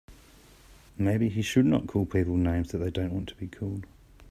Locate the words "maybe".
0.97-1.29